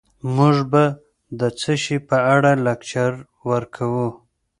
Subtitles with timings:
[0.35, 0.83] موږ به
[1.39, 3.11] د څه شي په اړه لکچر
[3.49, 4.07] ورکوو